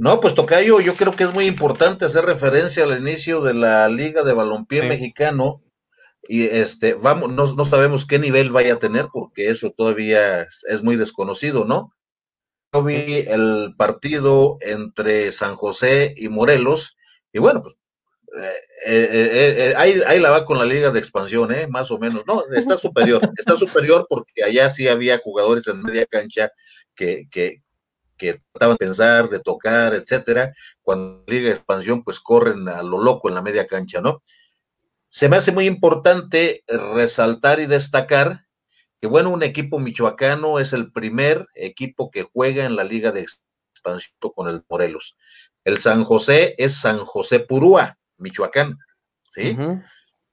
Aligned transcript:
No, 0.00 0.18
pues 0.18 0.34
Tocayo, 0.34 0.80
yo 0.80 0.94
creo 0.94 1.14
que 1.14 1.24
es 1.24 1.34
muy 1.34 1.44
importante 1.44 2.06
hacer 2.06 2.24
referencia 2.24 2.84
al 2.84 2.98
inicio 2.98 3.42
de 3.42 3.52
la 3.52 3.86
Liga 3.90 4.22
de 4.22 4.32
Balompié 4.32 4.82
Mexicano 4.82 5.62
y 6.26 6.44
este, 6.44 6.94
vamos, 6.94 7.30
no, 7.30 7.52
no, 7.54 7.64
sabemos 7.66 8.06
qué 8.06 8.18
nivel 8.18 8.50
vaya 8.50 8.74
a 8.74 8.78
tener 8.78 9.08
porque 9.12 9.50
eso 9.50 9.72
todavía 9.72 10.48
es 10.70 10.82
muy 10.82 10.96
desconocido, 10.96 11.66
¿no? 11.66 11.94
Yo 12.72 12.82
vi 12.82 13.26
el 13.28 13.74
partido 13.76 14.56
entre 14.62 15.32
San 15.32 15.54
José 15.54 16.14
y 16.16 16.30
Morelos 16.30 16.96
y 17.30 17.38
bueno, 17.38 17.62
pues 17.62 17.76
eh, 18.38 18.54
eh, 18.86 19.30
eh, 19.32 19.74
ahí, 19.76 20.00
ahí, 20.06 20.18
la 20.18 20.30
va 20.30 20.46
con 20.46 20.56
la 20.56 20.64
liga 20.64 20.90
de 20.90 20.98
expansión, 20.98 21.52
¿eh? 21.52 21.66
más 21.66 21.90
o 21.90 21.98
menos. 21.98 22.22
No, 22.26 22.42
está 22.54 22.78
superior, 22.78 23.20
está 23.36 23.54
superior 23.54 24.06
porque 24.08 24.44
allá 24.44 24.70
sí 24.70 24.88
había 24.88 25.18
jugadores 25.18 25.66
en 25.68 25.82
media 25.82 26.06
cancha 26.06 26.50
que, 26.94 27.28
que, 27.30 27.62
que 28.20 28.42
trataban 28.52 28.74
de 28.74 28.86
pensar, 28.86 29.28
de 29.30 29.40
tocar, 29.40 29.94
etcétera. 29.94 30.52
Cuando 30.82 31.24
la 31.26 31.34
liga 31.34 31.48
de 31.48 31.54
expansión, 31.54 32.04
pues 32.04 32.20
corren 32.20 32.68
a 32.68 32.82
lo 32.82 33.02
loco 33.02 33.28
en 33.28 33.34
la 33.34 33.42
media 33.42 33.66
cancha, 33.66 34.02
¿no? 34.02 34.22
Se 35.08 35.28
me 35.28 35.36
hace 35.36 35.50
muy 35.50 35.64
importante 35.66 36.62
resaltar 36.68 37.58
y 37.58 37.66
destacar 37.66 38.44
que, 39.00 39.08
bueno, 39.08 39.30
un 39.30 39.42
equipo 39.42 39.78
michoacano 39.78 40.60
es 40.60 40.74
el 40.74 40.92
primer 40.92 41.48
equipo 41.54 42.10
que 42.10 42.28
juega 42.30 42.66
en 42.66 42.76
la 42.76 42.84
liga 42.84 43.10
de 43.10 43.26
expansión 43.72 44.12
con 44.34 44.48
el 44.48 44.62
Morelos. 44.68 45.16
El 45.64 45.80
San 45.80 46.04
José 46.04 46.54
es 46.58 46.76
San 46.76 46.98
José 47.04 47.40
Purúa 47.40 47.98
Michoacán, 48.18 48.78
¿sí? 49.30 49.56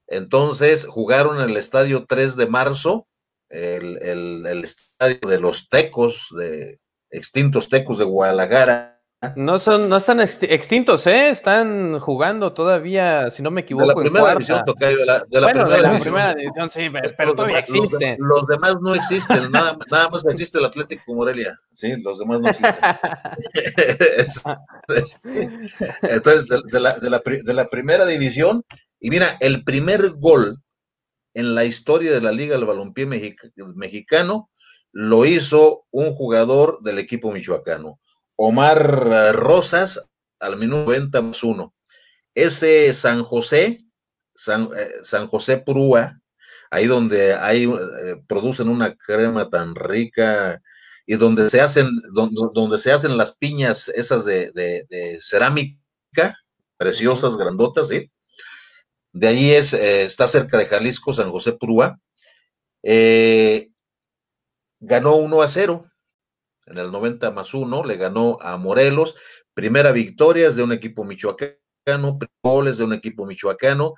Entonces 0.07 0.85
jugaron 0.85 1.41
en 1.41 1.49
el 1.49 1.57
estadio 1.57 2.05
3 2.07 2.35
de 2.35 2.47
marzo, 2.47 3.07
el, 3.49 3.97
el, 4.01 4.63
estadio 4.63 5.19
de 5.27 5.39
los 5.39 5.69
Tecos, 5.69 6.27
de 6.37 6.79
extintos 7.11 7.69
Tecos 7.69 7.97
de 7.97 8.05
Guadalajara. 8.05 8.97
No 9.35 9.57
son, 9.57 9.89
no 9.89 9.97
están 9.97 10.19
extintos, 10.19 11.07
¿eh? 11.07 11.29
Están 11.29 11.99
jugando 11.99 12.53
todavía, 12.53 13.31
si 13.31 13.41
no 13.41 13.49
me 13.49 13.61
equivoco. 13.61 13.87
De 13.87 13.95
la 13.95 14.01
primera 14.01 14.31
división, 14.33 14.63
Tocayo, 14.63 14.97
de 14.99 15.05
la, 15.07 15.25
de 15.27 15.41
la, 15.41 15.47
primera, 15.47 15.69
de 15.69 15.81
la 15.81 15.89
división. 15.89 16.01
primera, 16.01 16.35
división. 16.35 16.69
sí, 16.69 16.89
pero, 17.17 17.33
todavía 17.33 17.57
existen. 17.57 18.17
Los, 18.19 18.45
demás 18.45 18.77
no 18.79 18.93
existen, 18.93 19.51
nada, 19.51 19.75
nada 19.89 20.09
más 20.09 20.23
existe 20.25 20.59
el 20.59 20.65
Atlético 20.65 21.15
Morelia, 21.15 21.59
sí, 21.73 21.99
los 21.99 22.19
demás 22.19 22.41
no 22.41 22.49
existen. 22.49 22.75
Entonces, 26.03 26.45
de, 26.71 26.79
la, 26.79 26.93
de, 26.99 27.09
la, 27.09 27.21
de 27.25 27.53
la 27.55 27.65
primera 27.65 28.05
división, 28.05 28.63
y 28.99 29.09
mira, 29.09 29.35
el 29.39 29.63
primer 29.63 30.11
gol 30.11 30.61
en 31.33 31.55
la 31.55 31.65
historia 31.65 32.11
de 32.11 32.21
la 32.21 32.31
Liga 32.31 32.55
del 32.55 32.65
Balompié 32.65 33.07
Mexicano 33.07 34.51
lo 34.99 35.25
hizo 35.25 35.85
un 35.91 36.11
jugador 36.11 36.79
del 36.81 36.97
equipo 36.97 37.31
michoacano, 37.31 37.99
Omar 38.35 39.35
Rosas, 39.35 40.09
al 40.39 40.57
minuto 40.57 40.85
90 40.85 41.21
más 41.21 41.43
uno. 41.43 41.75
Ese 42.33 42.91
San 42.95 43.21
José, 43.21 43.85
San, 44.33 44.71
eh, 44.75 44.93
San 45.03 45.27
José 45.27 45.57
Purúa, 45.57 46.19
ahí 46.71 46.87
donde 46.87 47.35
hay, 47.35 47.65
eh, 47.65 48.23
producen 48.27 48.69
una 48.69 48.95
crema 48.95 49.51
tan 49.51 49.75
rica 49.75 50.63
y 51.05 51.15
donde 51.15 51.51
se 51.51 51.61
hacen, 51.61 51.89
donde, 52.11 52.41
donde 52.55 52.79
se 52.79 52.91
hacen 52.91 53.17
las 53.17 53.37
piñas 53.37 53.89
esas 53.89 54.25
de, 54.25 54.51
de, 54.51 55.19
cerámica, 55.21 56.39
preciosas, 56.75 57.37
grandotas, 57.37 57.89
¿sí? 57.89 58.11
De 59.13 59.27
ahí 59.27 59.51
es, 59.51 59.73
eh, 59.73 60.05
está 60.05 60.27
cerca 60.27 60.57
de 60.57 60.65
Jalisco, 60.65 61.13
San 61.13 61.29
José 61.29 61.53
Purúa. 61.53 61.99
Eh, 62.81 63.69
ganó 64.79 65.15
1 65.15 65.41
a 65.41 65.47
0 65.47 65.85
en 66.67 66.77
el 66.77 66.91
90 66.91 67.31
más 67.31 67.53
1, 67.53 67.83
le 67.83 67.97
ganó 67.97 68.37
a 68.41 68.57
Morelos. 68.57 69.15
Primera 69.53 69.91
victoria 69.91 70.47
es 70.47 70.55
de 70.55 70.63
un 70.63 70.73
equipo 70.73 71.03
michoacano, 71.03 72.19
goles 72.43 72.77
de 72.77 72.83
un 72.83 72.93
equipo 72.93 73.25
michoacano. 73.25 73.95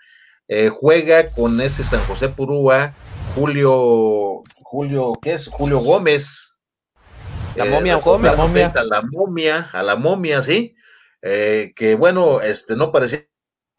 Eh, 0.48 0.70
juega 0.70 1.32
con 1.32 1.60
ese 1.62 1.84
San 1.84 2.02
José 2.02 2.30
Purúa, 2.30 2.96
Julio, 3.36 4.44
Julio, 4.56 5.14
¿qué 5.22 5.34
es? 5.34 5.48
Julio 5.48 5.80
Gómez. 5.80 6.56
La 7.56 7.66
momia 7.66 7.96
eh, 7.96 8.02
Gómez. 8.04 8.32
La 8.32 8.38
momia. 8.38 8.68
A 8.68 8.84
la 8.84 9.02
momia, 9.02 9.70
a 9.74 9.84
la 9.84 9.96
momia, 9.96 10.42
sí. 10.42 10.76
Eh, 11.22 11.74
que 11.76 11.96
bueno, 11.96 12.40
este 12.42 12.76
no 12.76 12.92
parecía 12.92 13.28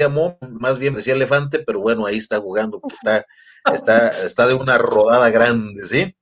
más 0.09 0.79
bien 0.79 0.95
decía 0.95 1.15
elefante, 1.15 1.59
pero 1.59 1.81
bueno, 1.81 2.07
ahí 2.07 2.17
está 2.17 2.41
jugando, 2.41 2.81
está, 2.91 3.27
está, 3.75 4.25
está 4.25 4.47
de 4.47 4.55
una 4.55 4.79
rodada 4.79 5.29
grande, 5.31 5.87
¿sí? 5.87 6.17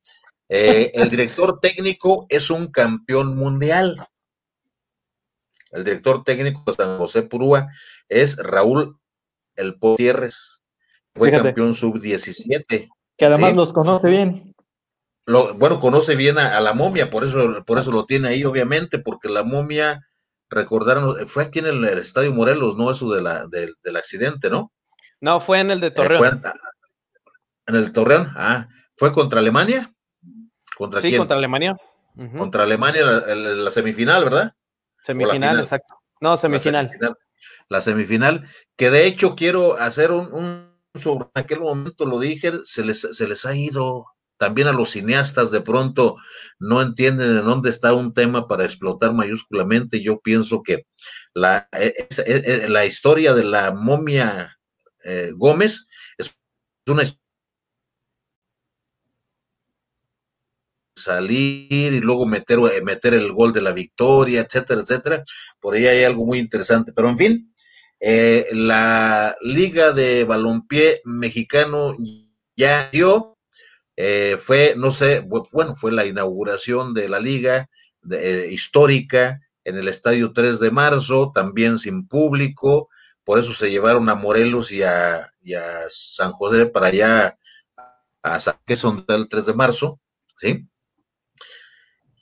Eh, 0.49 0.93
el 0.95 1.11
director 1.11 1.61
técnico 1.61 2.27
es 2.29 2.51
un 2.51 2.69
campeón 2.69 3.37
mundial. 3.37 4.09
El 5.71 5.85
director 5.85 6.25
técnico 6.25 6.63
de 6.67 6.73
San 6.73 6.99
José 6.99 7.23
Purúa 7.23 7.69
es 8.09 8.37
Raúl 8.39 8.99
El 9.57 9.79
Potierres. 9.79 10.61
Fue 11.15 11.31
campeón 11.31 11.75
sub-17. 11.75 12.89
Que 13.17 13.25
además 13.27 13.55
los 13.55 13.73
conoce 13.73 14.09
bien. 14.09 14.55
Lo, 15.27 15.53
bueno, 15.55 15.79
conoce 15.81 16.17
bien 16.17 16.39
a, 16.39 16.59
la 16.61 16.73
momia, 16.73 17.11
por 17.11 17.25
eso, 17.25 17.63
por 17.67 17.79
eso 17.79 17.93
lo 17.93 18.07
tiene 18.07 18.29
ahí, 18.29 18.45
obviamente, 18.45 18.99
porque 18.99 19.29
la 19.29 19.43
momia, 19.43 20.09
recordaron, 20.49 21.27
fue 21.27 21.43
aquí 21.43 21.59
en 21.59 21.67
el, 21.67 21.85
Estadio 21.85 22.33
Morelos, 22.33 22.77
¿no? 22.77 22.91
Eso 22.91 23.13
de 23.13 23.21
la, 23.21 23.47
del 23.47 23.97
accidente, 23.97 24.49
¿no? 24.49 24.73
No, 25.21 25.41
fue 25.41 25.61
en 25.61 25.71
el 25.71 25.81
de 25.81 25.89
eh, 25.89 25.91
Torreón. 25.91 26.43
en 27.67 27.75
el 27.75 27.93
Torreón, 27.93 28.33
ah, 28.37 28.69
¿fue 28.97 29.13
contra 29.13 29.41
Alemania? 29.41 29.93
¿Contra 30.79 31.01
sí, 31.01 31.17
contra 31.17 31.37
Alemania. 31.37 31.77
Contra 32.37 32.63
Alemania, 32.63 33.05
la, 33.05 33.71
semifinal, 33.71 34.25
¿verdad? 34.25 34.53
Semifinal, 35.03 35.59
exacto. 35.59 35.95
No, 36.21 36.37
semifinal. 36.37 36.91
La 37.69 37.81
semifinal, 37.81 38.49
que 38.77 38.91
de 38.91 39.07
hecho 39.07 39.35
quiero 39.37 39.77
hacer 39.77 40.13
un, 40.13 40.33
un 40.33 40.69
sobre 40.95 41.27
aquel 41.35 41.61
momento 41.61 42.07
lo 42.07 42.19
dije, 42.19 42.53
se 42.65 42.85
les, 42.85 43.01
se 43.01 43.29
les 43.29 43.45
ha 43.45 43.55
ido 43.55 44.07
también 44.37 44.69
a 44.69 44.73
los 44.73 44.91
cineastas 44.91 45.51
de 45.51 45.61
pronto 45.61 46.17
no 46.61 46.81
entienden 46.81 47.39
en 47.39 47.45
dónde 47.45 47.71
está 47.71 47.93
un 47.93 48.15
tema 48.15 48.47
para 48.47 48.65
explotar 48.65 49.13
mayúsculamente. 49.13 50.03
Yo 50.03 50.21
pienso 50.21 50.63
que 50.63 50.87
la, 51.35 51.69
e, 51.73 52.07
e, 52.09 52.65
e, 52.65 52.69
la 52.69 52.87
historia 52.87 53.35
de 53.35 53.45
la 53.45 53.73
momia 53.73 54.57
eh, 55.05 55.33
Gómez 55.37 55.87
es 56.17 56.35
una 56.87 57.03
historia 57.03 57.28
salir 60.99 61.93
y 61.95 62.01
luego 62.01 62.27
meter, 62.27 62.59
eh, 62.59 62.83
meter 62.83 63.15
el 63.15 63.33
gol 63.33 63.53
de 63.53 63.63
la 63.63 63.73
victoria, 63.73 64.41
etcétera, 64.41 64.83
etcétera. 64.83 65.23
Por 65.61 65.75
ahí 65.75 65.87
hay 65.87 66.05
algo 66.05 66.27
muy 66.27 66.39
interesante. 66.39 66.93
Pero 66.93 67.09
en 67.09 67.19
fin, 67.19 67.55
eh, 68.01 68.49
la 68.53 69.37
Liga 69.41 69.93
de 69.93 70.25
Balompié 70.25 71.01
Mexicano 71.05 71.97
ya 72.57 72.91
dio, 72.93 73.39
eh, 73.97 74.37
fue, 74.41 74.75
no 74.77 74.91
sé, 74.91 75.21
bueno, 75.21 75.75
fue 75.75 75.93
la 75.93 76.05
inauguración 76.07 76.95
de 76.95 77.09
la 77.09 77.21
liga 77.21 77.69
histórica 78.51 79.41
en 79.65 79.77
el 79.77 79.89
Estadio 79.89 80.33
3 80.33 80.61
de 80.61 80.71
marzo, 80.71 81.31
también 81.35 81.79
sin 81.79 82.07
público, 82.09 82.89
por 83.29 83.39
eso 83.39 83.53
se 83.53 83.71
llevaron 83.71 84.09
a 84.09 84.15
Morelos 84.15 84.73
y 84.73 84.83
a, 84.83 85.31
San 85.91 86.33
José 86.33 86.65
para 86.65 86.87
allá, 86.87 87.39
a 88.23 88.41
San, 88.41 88.57
que 88.65 88.75
son 88.75 89.05
el 89.07 89.29
3 89.29 89.45
de 89.45 89.53
marzo, 89.53 90.01
¿sí? 90.39 90.67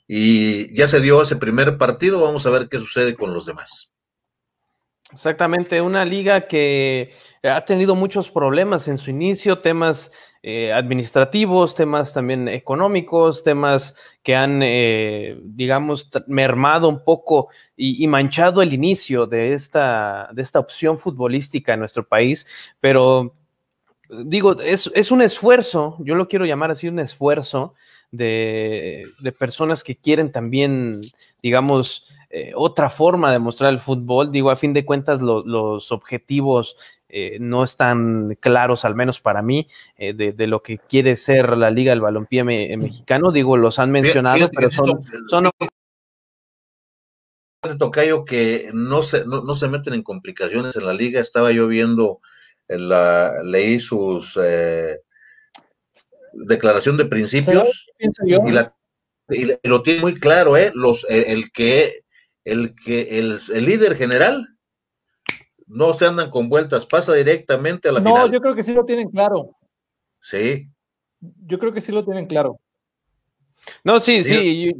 Y 0.07 0.73
ya 0.75 0.87
se 0.87 1.01
dio 1.01 1.21
ese 1.21 1.35
primer 1.35 1.77
partido, 1.77 2.21
vamos 2.21 2.45
a 2.45 2.49
ver 2.49 2.69
qué 2.69 2.77
sucede 2.77 3.13
con 3.13 3.33
los 3.33 3.45
demás. 3.45 3.91
Exactamente, 5.11 5.81
una 5.81 6.03
liga 6.03 6.47
que 6.47 7.13
ha 7.41 7.63
tenido 7.63 7.95
muchos 7.95 8.29
problemas 8.29 8.89
en 8.89 8.97
su 8.97 9.09
inicio, 9.09 9.59
temas 9.59 10.11
eh, 10.43 10.73
administrativos, 10.73 11.75
temas 11.75 12.13
también 12.13 12.49
económicos, 12.49 13.41
temas 13.41 13.95
que 14.21 14.35
han, 14.35 14.61
eh, 14.63 15.39
digamos, 15.43 16.09
mermado 16.27 16.89
un 16.89 17.05
poco 17.05 17.47
y, 17.77 18.05
manchado 18.07 18.61
el 18.61 18.73
inicio 18.73 19.27
de 19.27 19.53
esta, 19.53 20.29
de 20.33 20.41
esta 20.41 20.59
opción 20.59 20.97
futbolística 20.97 21.73
en 21.73 21.79
nuestro 21.79 22.05
país, 22.05 22.45
pero 22.81 23.33
digo, 24.09 24.59
es, 24.61 24.91
es 24.93 25.11
un 25.11 25.21
esfuerzo, 25.21 25.97
yo 25.99 26.15
lo 26.15 26.27
quiero 26.27 26.45
llamar 26.45 26.71
así 26.71 26.87
un 26.87 26.99
esfuerzo 26.99 27.73
de, 28.11 29.05
personas 29.37 29.83
que 29.83 29.95
quieren 29.95 30.31
también, 30.31 31.01
digamos, 31.41 32.05
eh, 32.29 32.51
otra 32.55 32.89
forma 32.89 33.31
de 33.31 33.39
mostrar 33.39 33.71
el 33.71 33.79
fútbol. 33.79 34.31
Digo, 34.31 34.49
a 34.49 34.55
fin 34.55 34.73
de 34.73 34.85
cuentas, 34.85 35.21
los 35.21 35.91
objetivos 35.91 36.77
eh, 37.09 37.37
no 37.39 37.63
están 37.63 38.37
claros, 38.39 38.85
al 38.85 38.95
menos 38.95 39.19
para 39.19 39.41
mí, 39.41 39.67
eh, 39.97 40.13
de, 40.13 40.47
lo 40.47 40.61
que 40.61 40.77
quiere 40.77 41.15
ser 41.15 41.57
la 41.57 41.71
Liga 41.71 41.91
del 41.91 42.01
Balompié 42.01 42.43
mexicano. 42.43 43.31
Digo, 43.31 43.57
los 43.57 43.79
han 43.79 43.91
mencionado, 43.91 44.49
pero 44.53 44.69
son... 44.69 45.03
son 45.27 45.49
Tocayo 47.79 48.23
que 48.23 48.69
no 48.73 49.01
se, 49.01 49.25
no, 49.25 49.53
se 49.53 49.67
meten 49.67 49.93
en 49.93 50.03
complicaciones 50.03 50.75
en 50.75 50.85
la 50.85 50.93
liga. 50.93 51.19
Estaba 51.19 51.51
yo 51.51 51.67
viendo, 51.67 52.21
la, 52.67 53.41
leí 53.43 53.79
sus 53.79 54.37
declaración 56.33 56.97
de 56.97 57.05
principios 57.05 57.87
y, 59.29 59.67
lo 59.67 59.83
tiene 59.83 60.01
muy 60.01 60.19
claro, 60.19 60.55
¿eh? 60.55 60.71
Los, 60.73 61.05
el, 61.09 61.51
que 61.51 62.01
el 62.45 62.75
que 62.75 63.19
el, 63.19 63.39
líder 63.65 63.95
general 63.95 64.47
no 65.65 65.93
se 65.93 66.05
andan 66.05 66.29
con 66.29 66.47
vueltas, 66.47 66.85
pasa 66.85 67.13
directamente 67.13 67.89
a 67.89 67.91
la 67.91 67.99
final. 67.99 68.13
No, 68.13 68.31
yo 68.31 68.39
creo 68.39 68.55
que 68.55 68.63
sí 68.63 68.73
lo 68.73 68.85
tienen 68.85 69.09
claro. 69.09 69.57
Sí. 70.21 70.69
Yo 71.19 71.59
creo 71.59 71.73
que 71.73 71.81
sí 71.81 71.91
lo 71.91 72.05
tienen 72.05 72.25
claro. 72.25 72.57
No, 73.83 73.99
sí, 73.99 74.23
sí. 74.23 74.71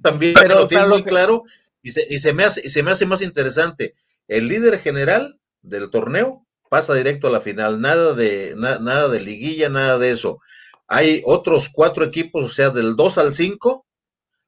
también 0.00 0.34
pero, 0.40 0.60
lo 0.60 0.68
tienen 0.68 0.88
muy 0.88 1.02
claro 1.02 1.42
y 1.82 1.92
se, 1.92 2.06
y 2.08 2.18
se, 2.18 2.32
me 2.32 2.44
hace, 2.44 2.62
y 2.64 2.70
se 2.70 2.82
me 2.82 2.92
hace 2.92 3.04
más 3.04 3.20
interesante. 3.20 3.94
El 4.26 4.48
líder 4.48 4.78
general 4.78 5.38
del 5.60 5.90
torneo 5.90 6.41
pasa 6.72 6.94
directo 6.94 7.26
a 7.26 7.30
la 7.30 7.42
final, 7.42 7.82
nada 7.82 8.14
de, 8.14 8.54
nada 8.56 9.06
de 9.10 9.20
liguilla, 9.20 9.68
nada 9.68 9.98
de 9.98 10.10
eso. 10.10 10.40
Hay 10.88 11.20
otros 11.26 11.68
cuatro 11.70 12.02
equipos, 12.02 12.44
o 12.44 12.48
sea, 12.48 12.70
del 12.70 12.96
2 12.96 13.18
al 13.18 13.34
5, 13.34 13.86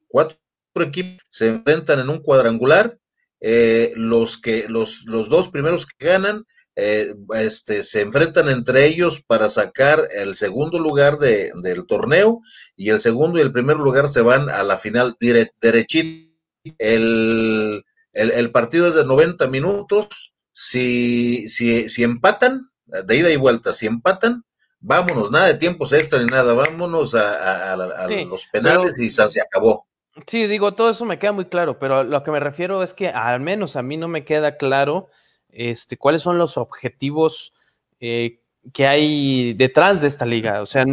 cuatro 0.09 0.38
equipos 0.76 1.23
se 1.29 1.49
enfrentan 1.49 2.00
en 2.00 2.09
un 2.09 2.21
cuadrangular. 2.21 2.99
Eh, 3.43 3.93
los, 3.97 4.38
que, 4.38 4.65
los, 4.71 5.05
los 5.05 5.29
dos 5.29 5.50
primeros 5.50 5.85
que 5.85 6.06
ganan 6.06 6.47
eh, 6.76 7.15
este, 7.35 7.85
se 7.85 8.00
enfrentan 8.00 8.49
entre 8.49 8.87
ellos 8.87 9.23
para 9.27 9.50
sacar 9.50 10.09
el 10.11 10.35
segundo 10.35 10.79
lugar 10.79 11.19
de, 11.19 11.53
del 11.56 11.87
torneo 11.87 12.41
y 12.75 12.88
el 12.88 13.03
segundo 13.03 13.38
y 13.38 13.43
el 13.43 13.53
primer 13.53 13.77
lugar 13.77 14.09
se 14.09 14.23
van 14.23 14.49
a 14.49 14.62
la 14.62 14.79
final 14.79 15.15
derechito. 15.61 16.32
El, 16.79 17.85
el, 18.15 18.31
el, 18.31 18.50
partido 18.50 18.88
es 18.88 18.94
de 18.94 19.05
90 19.05 19.47
minutos. 19.49 20.34
Si, 20.55 21.49
si, 21.49 21.91
si 21.91 22.03
empatan, 22.03 22.71
de 22.87 23.17
ida 23.17 23.31
y 23.31 23.37
vuelta, 23.37 23.75
si 23.75 23.87
empatan, 23.87 24.45
vámonos, 24.81 25.31
nada 25.31 25.47
de 25.47 25.55
tiempos 25.55 25.93
extra 25.93 26.21
ni 26.21 26.27
nada, 26.27 26.55
vámonos 26.55 27.15
a, 27.15 27.77
los 27.77 28.47
penales 28.47 28.99
y 28.99 29.11
se 29.11 29.41
acabó. 29.41 29.87
Sí, 30.27 30.47
digo, 30.47 30.75
todo 30.75 30.91
eso 30.91 31.05
me 31.05 31.19
queda 31.19 31.33
muy 31.33 31.47
claro, 31.47 31.79
pero 31.79 32.05
lo 32.05 32.23
que 32.23 32.31
me 32.31 32.39
refiero 32.39 32.83
es 32.83 32.95
que 32.95 33.09
al 33.09 33.41
menos 33.41 33.75
a 33.75 33.83
mí 33.83 33.97
no 33.97 34.06
me 34.06 34.25
queda 34.25 34.56
claro 34.56 35.11
este, 35.49 35.97
cuáles 35.97 36.23
son 36.23 36.39
los 36.39 36.56
objetivos 36.56 37.53
eh, 37.99 38.41
que 38.73 38.87
hay 38.87 39.55
detrás 39.55 40.01
de 40.01 40.09
esta 40.09 40.25
liga. 40.25 40.63
O 40.63 40.67
sea, 40.67 40.85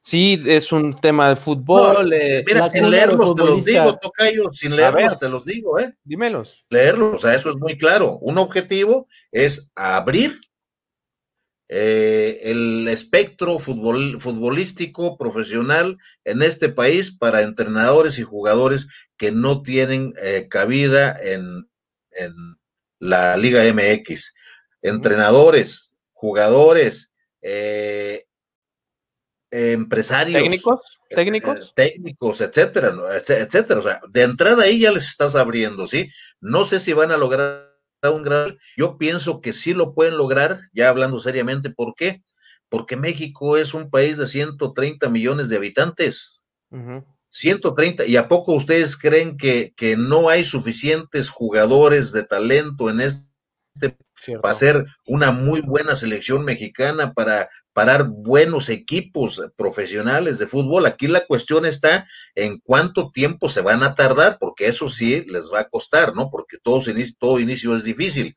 sí 0.00 0.42
es 0.46 0.72
un 0.72 0.94
tema 0.94 1.30
de 1.30 1.36
fútbol. 1.36 2.12
Eh, 2.12 2.44
mira, 2.46 2.68
sin 2.68 2.90
leerlos 2.90 3.34
te 3.34 3.44
los 3.44 3.64
digo, 3.64 3.96
Tocayo, 3.96 4.52
sin 4.52 4.76
leerlos 4.76 5.18
te 5.18 5.28
los 5.28 5.44
digo, 5.44 5.78
¿eh? 5.78 5.94
Dímelos. 6.04 6.64
Leerlos, 6.70 7.16
o 7.16 7.18
sea, 7.18 7.34
eso 7.34 7.50
es 7.50 7.56
muy 7.56 7.76
claro. 7.76 8.18
Un 8.20 8.38
objetivo 8.38 9.08
es 9.30 9.70
abrir 9.74 10.38
eh, 11.74 12.50
el 12.50 12.86
espectro 12.88 13.58
futbolístico 13.58 15.16
profesional 15.16 15.96
en 16.22 16.42
este 16.42 16.68
país 16.68 17.16
para 17.16 17.40
entrenadores 17.40 18.18
y 18.18 18.24
jugadores 18.24 18.88
que 19.16 19.32
no 19.32 19.62
tienen 19.62 20.12
eh, 20.20 20.48
cabida 20.50 21.16
en, 21.18 21.66
la 22.98 23.38
Liga 23.38 23.62
MX. 23.72 24.34
Entrenadores, 24.82 25.91
jugadores, 26.22 27.10
eh, 27.42 28.24
empresarios. 29.50 30.40
¿Técnicos? 30.40 30.80
¿Técnicos? 31.10 31.72
técnicos, 31.74 32.40
etcétera, 32.40 32.94
etcétera. 33.16 33.80
O 33.80 33.82
sea, 33.82 34.00
de 34.08 34.22
entrada 34.22 34.62
ahí 34.62 34.78
ya 34.78 34.92
les 34.92 35.08
estás 35.08 35.34
abriendo, 35.34 35.88
¿sí? 35.88 36.10
No 36.40 36.64
sé 36.64 36.78
si 36.78 36.92
van 36.92 37.10
a 37.10 37.16
lograr 37.16 37.72
un 38.04 38.22
gran, 38.22 38.56
yo 38.76 38.98
pienso 38.98 39.40
que 39.40 39.52
sí 39.52 39.74
lo 39.74 39.94
pueden 39.94 40.16
lograr, 40.16 40.60
ya 40.72 40.88
hablando 40.88 41.18
seriamente, 41.18 41.70
¿por 41.70 41.94
qué? 41.96 42.22
Porque 42.68 42.96
México 42.96 43.56
es 43.56 43.74
un 43.74 43.90
país 43.90 44.16
de 44.16 44.28
130 44.28 45.08
millones 45.08 45.48
de 45.48 45.56
habitantes. 45.56 46.44
130, 47.30 48.06
¿y 48.06 48.16
a 48.16 48.28
poco 48.28 48.52
ustedes 48.52 48.96
creen 48.96 49.36
que, 49.36 49.74
que 49.76 49.96
no 49.96 50.28
hay 50.28 50.44
suficientes 50.44 51.30
jugadores 51.30 52.12
de 52.12 52.22
talento 52.22 52.90
en 52.90 53.00
este 53.00 53.96
va 54.44 54.50
a 54.50 54.54
ser 54.54 54.84
una 55.06 55.32
muy 55.32 55.60
buena 55.60 55.96
selección 55.96 56.44
mexicana 56.44 57.12
para 57.12 57.48
parar 57.72 58.06
buenos 58.08 58.68
equipos 58.68 59.40
profesionales 59.56 60.38
de 60.38 60.46
fútbol. 60.46 60.86
Aquí 60.86 61.08
la 61.08 61.26
cuestión 61.26 61.66
está 61.66 62.06
en 62.34 62.58
cuánto 62.58 63.10
tiempo 63.10 63.48
se 63.48 63.60
van 63.60 63.82
a 63.82 63.94
tardar, 63.94 64.38
porque 64.38 64.66
eso 64.66 64.88
sí 64.88 65.24
les 65.26 65.50
va 65.52 65.60
a 65.60 65.68
costar, 65.68 66.14
¿no? 66.14 66.30
Porque 66.30 66.58
todo, 66.62 66.88
inicio, 66.90 67.16
todo 67.18 67.40
inicio 67.40 67.76
es 67.76 67.84
difícil. 67.84 68.36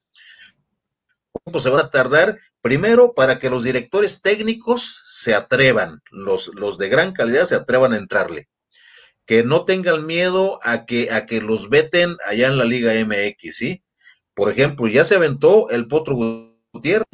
¿Cuánto 1.32 1.60
se 1.60 1.70
van 1.70 1.86
a 1.86 1.90
tardar? 1.90 2.40
Primero, 2.62 3.14
para 3.14 3.40
que 3.40 3.50
los 3.50 3.64
directores 3.64 4.22
técnicos 4.22 5.02
se 5.08 5.36
atrevan, 5.36 6.02
los, 6.12 6.52
los 6.56 6.78
de 6.78 6.90
gran 6.90 7.12
calidad 7.12 7.46
se 7.46 7.56
atrevan 7.56 7.94
a 7.94 7.98
entrarle 7.98 8.48
que 9.26 9.44
no 9.44 9.66
tengan 9.66 10.06
miedo 10.06 10.60
a 10.64 10.86
que, 10.86 11.12
a 11.12 11.26
que 11.26 11.42
los 11.42 11.70
veten 11.70 12.16
allá 12.26 12.48
en 12.48 12.58
la 12.58 12.66
Liga 12.66 12.94
MX, 12.94 13.56
¿sí? 13.56 13.84
Por 14.36 14.52
ejemplo, 14.52 14.88
ya 14.88 15.04
se 15.06 15.16
aventó 15.16 15.70
el 15.70 15.88
Potro 15.88 16.16
Gutiérrez. 16.72 17.08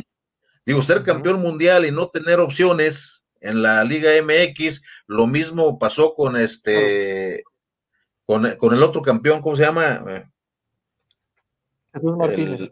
Digo, 0.66 0.82
ser 0.82 1.04
campeón 1.04 1.42
mundial 1.42 1.86
y 1.86 1.92
no 1.92 2.10
tener 2.10 2.40
opciones 2.40 3.26
en 3.40 3.62
la 3.62 3.84
Liga 3.84 4.12
MX, 4.22 4.84
lo 5.08 5.28
mismo 5.28 5.80
pasó 5.80 6.14
con 6.14 6.36
este, 6.36 7.44
con, 8.26 8.46
el 8.46 8.84
otro 8.84 9.02
campeón, 9.02 9.42
¿cómo 9.42 9.56
se 9.56 9.64
llama? 9.64 10.30
Jesús 11.94 12.18
Martínez. 12.18 12.72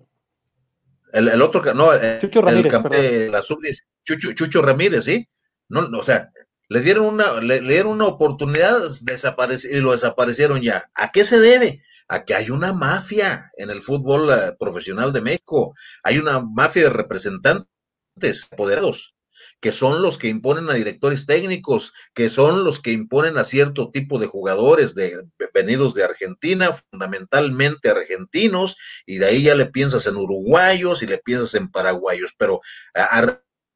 El, 1.11 1.41
otro, 1.41 1.73
no, 1.73 1.91
el, 1.91 2.19
Chucho 2.19 2.41
Ramírez, 2.41 2.73
el 2.91 3.31
la 3.31 3.41
sub 3.41 3.59
Chucho, 4.03 4.33
Chucho, 4.33 4.61
Ramírez, 4.61 5.05
¿sí? 5.05 5.27
No, 5.67 5.81
o 5.97 6.03
sea, 6.03 6.31
le 6.67 6.81
dieron 6.81 7.05
una, 7.07 7.41
le, 7.41 7.61
le 7.61 7.73
dieron 7.73 7.93
una 7.93 8.05
oportunidad 8.05 8.79
desaparece, 9.01 9.75
y 9.75 9.79
lo 9.79 9.91
desaparecieron 9.91 10.61
ya. 10.61 10.89
¿A 10.93 11.11
qué 11.11 11.25
se 11.25 11.39
debe? 11.39 11.83
A 12.09 12.25
que 12.25 12.35
hay 12.35 12.49
una 12.49 12.73
mafia 12.73 13.51
en 13.55 13.69
el 13.69 13.81
fútbol 13.81 14.29
eh, 14.31 14.55
profesional 14.59 15.13
de 15.13 15.21
México, 15.21 15.73
hay 16.03 16.17
una 16.17 16.41
mafia 16.41 16.83
de 16.83 16.89
representantes 16.89 18.47
apoderados 18.51 19.15
que 19.61 19.71
son 19.71 20.01
los 20.01 20.17
que 20.17 20.27
imponen 20.27 20.69
a 20.69 20.73
directores 20.73 21.25
técnicos, 21.25 21.93
que 22.13 22.29
son 22.29 22.63
los 22.63 22.81
que 22.81 22.91
imponen 22.91 23.37
a 23.37 23.43
cierto 23.43 23.91
tipo 23.91 24.19
de 24.19 24.27
jugadores 24.27 24.95
de, 24.95 25.23
venidos 25.53 25.93
de 25.93 26.03
Argentina, 26.03 26.71
fundamentalmente 26.73 27.89
argentinos, 27.89 28.77
y 29.05 29.17
de 29.17 29.25
ahí 29.25 29.43
ya 29.43 29.55
le 29.55 29.65
piensas 29.65 30.07
en 30.07 30.15
uruguayos 30.15 31.03
y 31.03 31.07
le 31.07 31.17
piensas 31.17 31.55
en 31.55 31.69
paraguayos, 31.69 32.33
pero 32.37 32.61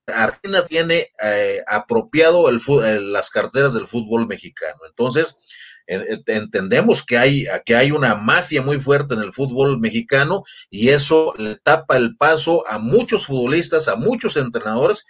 Argentina 0.08 0.66
tiene 0.66 1.12
eh, 1.22 1.62
apropiado 1.68 2.50
el, 2.50 3.14
las 3.14 3.30
carteras 3.30 3.74
del 3.74 3.88
fútbol 3.88 4.28
mexicano. 4.28 4.80
Entonces, 4.88 5.38
entendemos 5.88 7.06
que 7.06 7.18
hay, 7.18 7.46
que 7.66 7.76
hay 7.76 7.92
una 7.92 8.16
mafia 8.16 8.62
muy 8.62 8.80
fuerte 8.80 9.14
en 9.14 9.22
el 9.22 9.34
fútbol 9.34 9.80
mexicano 9.80 10.44
y 10.70 10.90
eso 10.90 11.34
le 11.38 11.58
tapa 11.58 11.98
el 11.98 12.16
paso 12.16 12.68
a 12.68 12.80
muchos 12.80 13.26
futbolistas, 13.28 13.88
a 13.88 13.96
muchos 13.96 14.38
entrenadores. 14.38 15.06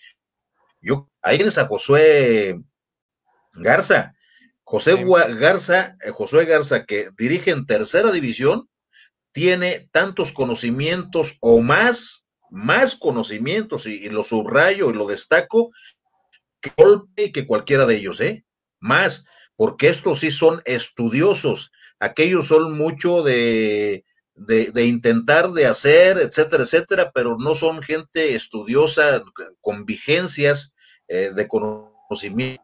Yo, 0.81 1.09
ahí 1.21 1.37
tienes 1.37 1.57
a 1.57 1.67
Josué 1.67 2.59
Garza, 3.53 4.15
José 4.63 5.05
Garza, 5.37 5.97
eh, 6.01 6.09
Josué 6.11 6.45
Garza, 6.45 6.85
que 6.85 7.09
dirige 7.17 7.51
en 7.51 7.65
tercera 7.65 8.11
división, 8.11 8.69
tiene 9.31 9.89
tantos 9.91 10.31
conocimientos 10.31 11.37
o 11.41 11.61
más, 11.61 12.23
más 12.49 12.95
conocimientos, 12.95 13.85
y, 13.85 14.05
y 14.05 14.09
lo 14.09 14.23
subrayo 14.23 14.89
y 14.89 14.93
lo 14.93 15.05
destaco, 15.05 15.71
que 16.61 16.71
golpe 16.75 17.31
que 17.31 17.45
cualquiera 17.45 17.85
de 17.85 17.95
ellos, 17.95 18.21
¿eh? 18.21 18.45
Más 18.79 19.25
porque 19.55 19.89
estos 19.89 20.19
sí 20.19 20.31
son 20.31 20.61
estudiosos, 20.65 21.71
aquellos 21.99 22.47
son 22.47 22.77
mucho 22.77 23.23
de, 23.23 24.03
de, 24.35 24.85
intentar, 24.85 25.51
de 25.51 25.65
hacer, 25.65 26.17
etcétera, 26.17 26.63
etcétera, 26.63 27.11
pero 27.13 27.37
no 27.37 27.55
son 27.55 27.81
gente 27.81 28.35
estudiosa 28.35 29.23
con 29.61 29.85
vigencias 29.85 30.73
eh, 31.07 31.31
de 31.33 31.47
conocimiento. 31.47 32.63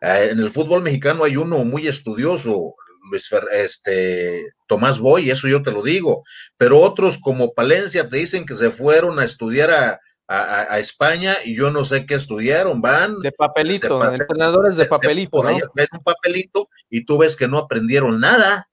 Eh, 0.00 0.28
en 0.30 0.38
el 0.38 0.50
fútbol 0.50 0.82
mexicano 0.82 1.24
hay 1.24 1.36
uno 1.36 1.64
muy 1.64 1.88
estudioso, 1.88 2.74
Luis 3.10 3.28
este, 3.52 4.52
Tomás 4.66 4.98
Boy, 4.98 5.30
eso 5.30 5.48
yo 5.48 5.62
te 5.62 5.72
lo 5.72 5.82
digo, 5.82 6.22
pero 6.56 6.78
otros 6.78 7.18
como 7.18 7.54
Palencia 7.54 8.08
te 8.08 8.18
dicen 8.18 8.46
que 8.46 8.54
se 8.54 8.70
fueron 8.70 9.18
a 9.18 9.24
estudiar 9.24 9.70
a, 9.70 10.00
a, 10.28 10.78
España 10.78 11.36
y 11.44 11.56
yo 11.56 11.70
no 11.70 11.84
sé 11.84 12.04
qué 12.04 12.14
estudiaron, 12.14 12.82
van. 12.82 13.18
De 13.20 13.32
papelito, 13.32 14.04
entrenadores 14.04 14.76
de 14.76 14.84
papelito. 14.84 15.30
Por 15.30 15.46
ahí 15.46 15.58
un 15.92 16.02
papelito 16.04 16.68
y 16.90 17.04
tú 17.04 17.18
ves 17.18 17.34
que 17.34 17.48
no 17.48 17.58
aprendieron 17.58 18.20
nada. 18.20 18.68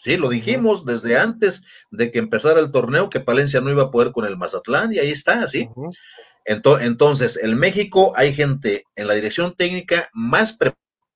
Sí, 0.00 0.16
lo 0.16 0.28
dijimos 0.28 0.84
desde 0.84 1.18
antes 1.18 1.62
de 1.90 2.10
que 2.10 2.18
empezara 2.18 2.60
el 2.60 2.70
torneo 2.70 3.10
que 3.10 3.20
Palencia 3.20 3.60
no 3.60 3.70
iba 3.70 3.84
a 3.84 3.90
poder 3.90 4.12
con 4.12 4.24
el 4.24 4.36
Mazatlán 4.36 4.92
y 4.92 4.98
ahí 4.98 5.10
está, 5.10 5.46
¿sí? 5.46 5.68
Entonces, 6.44 7.38
en 7.42 7.58
México 7.58 8.12
hay 8.16 8.34
gente 8.34 8.84
en 8.96 9.06
la 9.06 9.14
dirección 9.14 9.54
técnica 9.54 10.10
más 10.12 10.58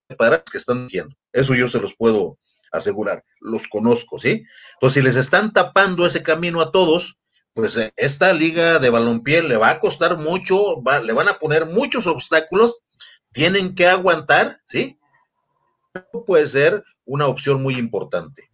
preparada 0.08 0.42
que 0.50 0.56
están 0.56 0.86
diciendo. 0.86 1.14
Eso 1.32 1.54
yo 1.54 1.68
se 1.68 1.80
los 1.80 1.94
puedo 1.96 2.38
asegurar, 2.72 3.24
los 3.40 3.68
conozco, 3.68 4.18
¿sí? 4.18 4.44
Entonces, 4.74 5.02
si 5.02 5.06
les 5.06 5.16
están 5.16 5.52
tapando 5.52 6.06
ese 6.06 6.22
camino 6.22 6.60
a 6.62 6.72
todos, 6.72 7.17
pues 7.58 7.76
eh, 7.76 7.92
esta 7.96 8.32
liga 8.32 8.78
de 8.78 8.88
balompié 8.88 9.42
le 9.42 9.56
va 9.56 9.70
a 9.70 9.80
costar 9.80 10.16
mucho, 10.16 10.80
le 11.02 11.12
van 11.12 11.26
a 11.26 11.40
poner 11.40 11.66
muchos 11.66 12.06
obstáculos, 12.06 12.84
tienen 13.32 13.74
que 13.74 13.88
aguantar, 13.88 14.60
¿sí? 14.64 14.96
Puede 16.24 16.46
ser 16.46 16.84
una 17.04 17.26
opción 17.26 17.60
muy 17.60 17.74
importante. 17.74 18.47